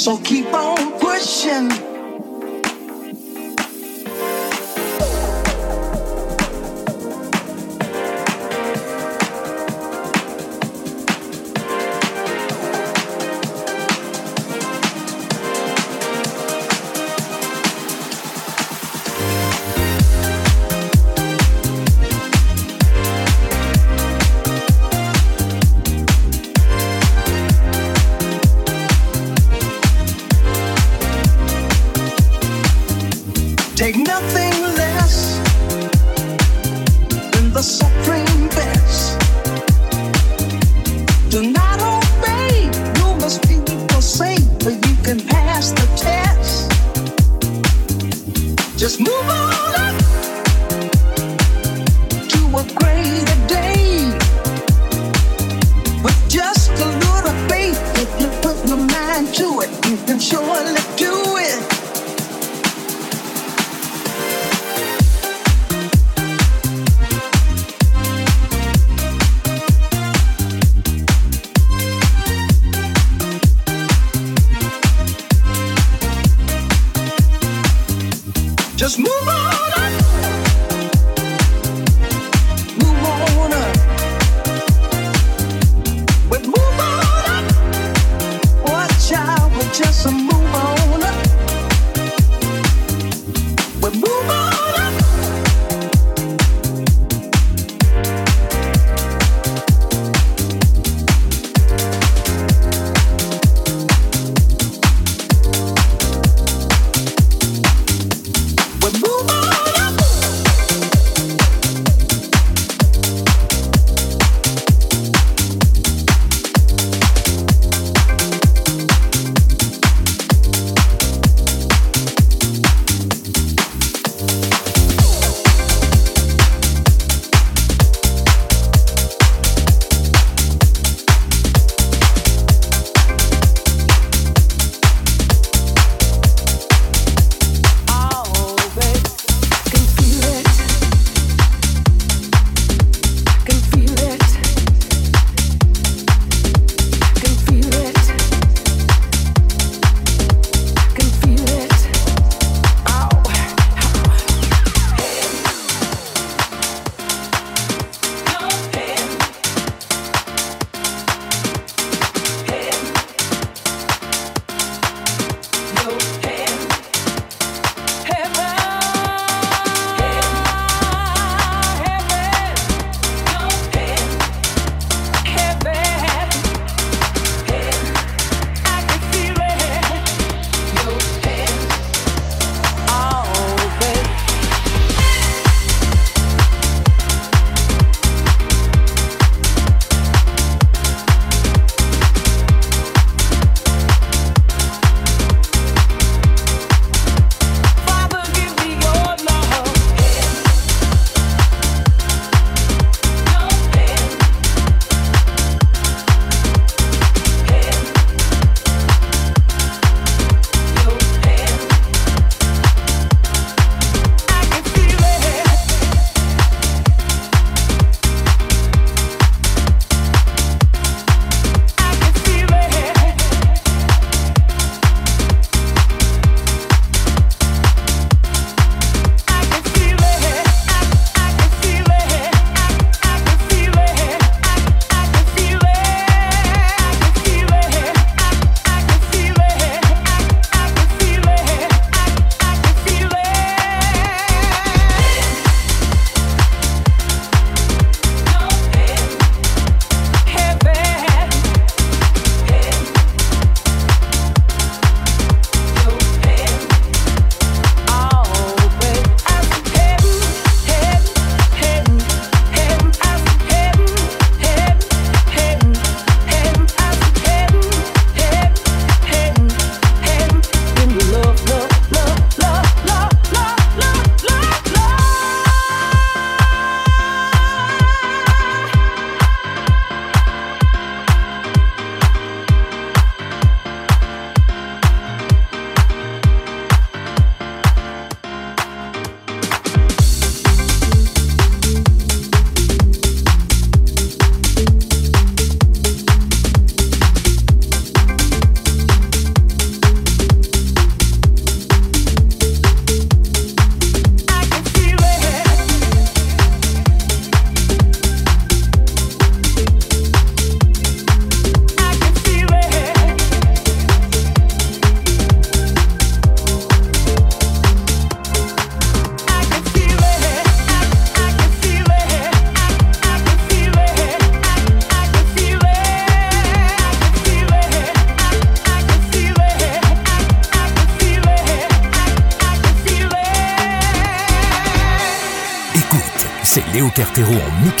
[0.00, 1.89] So keep on pushing.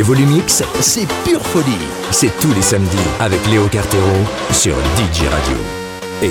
[0.00, 1.76] Les Volumix, c'est pure folie.
[2.10, 4.16] C'est tous les samedis avec Léo Cartero
[4.50, 5.58] sur DJ Radio.
[6.22, 6.30] Et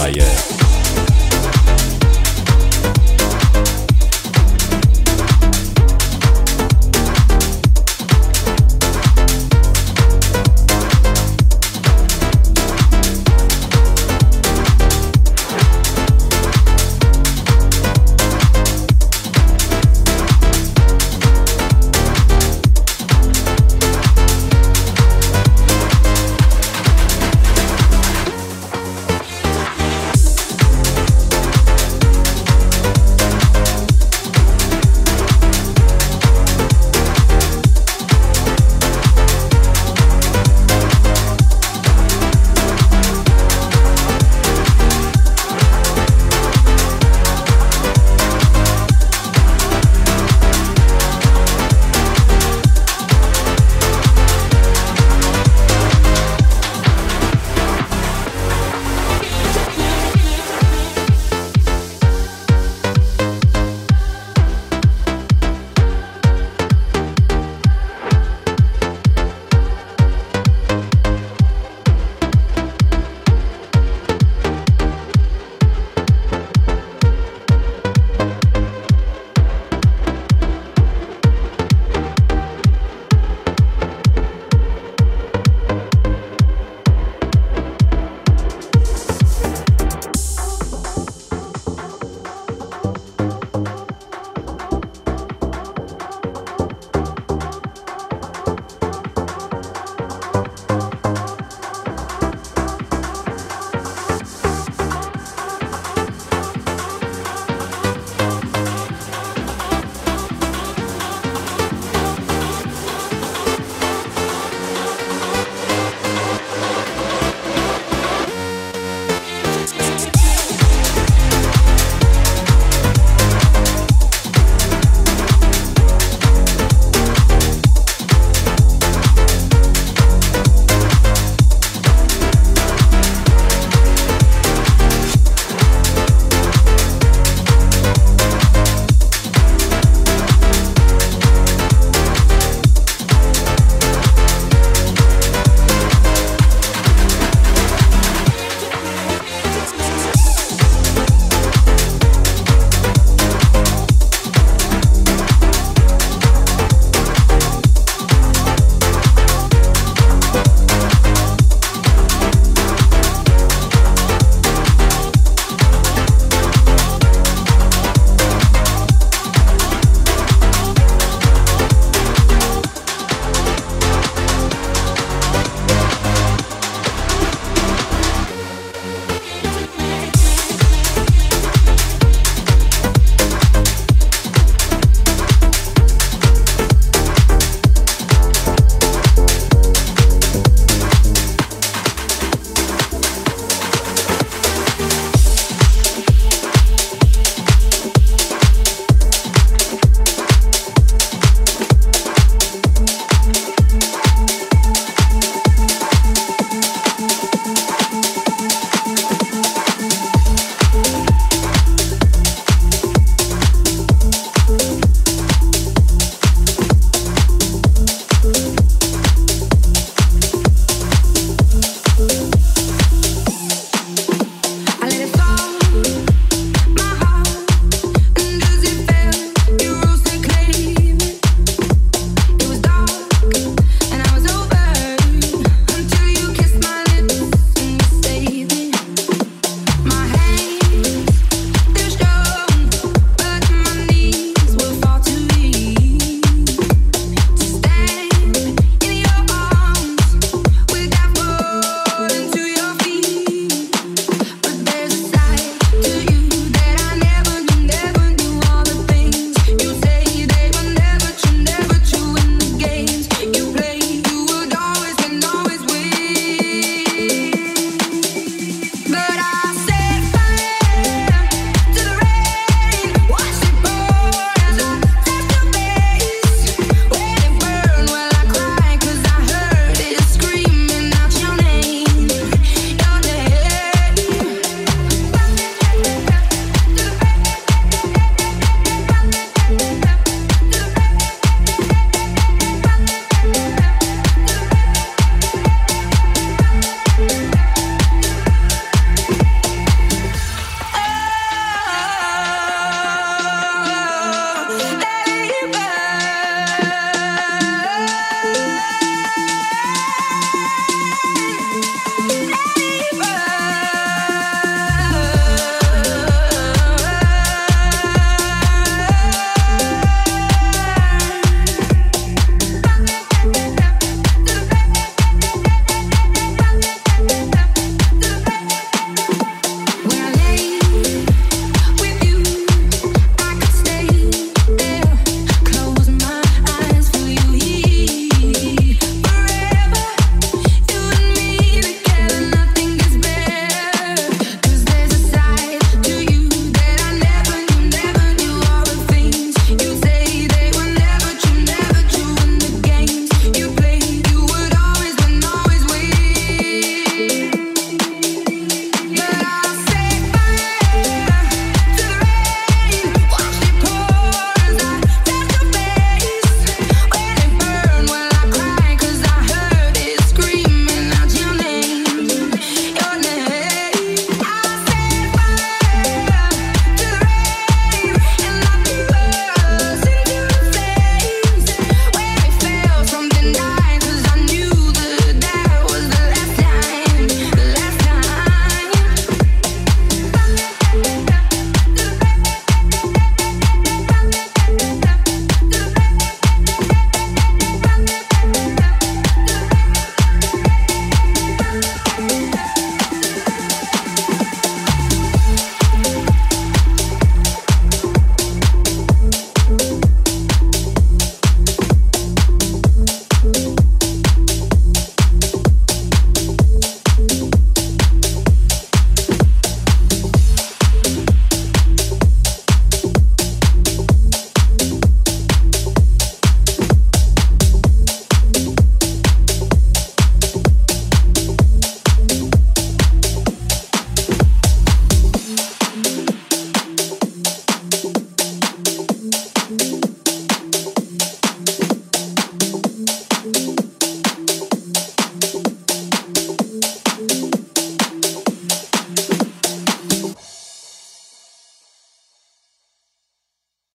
[0.00, 0.61] ailleurs.